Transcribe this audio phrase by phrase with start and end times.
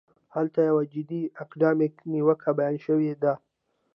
[0.35, 3.33] هلته یوه جدي اکاډمیکه نیوکه بیان شوې ده.